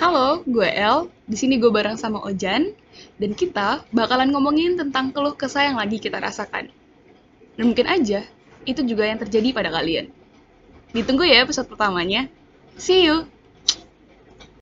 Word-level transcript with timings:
Halo, 0.00 0.40
gue 0.48 0.64
El. 0.64 1.12
Di 1.28 1.36
sini 1.36 1.60
gue 1.60 1.68
bareng 1.68 2.00
sama 2.00 2.24
Ojan 2.24 2.72
dan 3.20 3.36
kita 3.36 3.84
bakalan 3.92 4.32
ngomongin 4.32 4.72
tentang 4.72 5.12
keluh 5.12 5.36
kesah 5.36 5.68
yang 5.68 5.76
lagi 5.76 6.00
kita 6.00 6.16
rasakan. 6.16 6.72
Dan 7.60 7.68
mungkin 7.68 7.84
aja 7.84 8.24
itu 8.64 8.80
juga 8.80 9.04
yang 9.04 9.20
terjadi 9.20 9.52
pada 9.52 9.68
kalian. 9.68 10.08
Ditunggu 10.96 11.28
ya 11.28 11.44
episode 11.44 11.68
pertamanya. 11.68 12.32
See 12.80 13.04
you. 13.04 13.28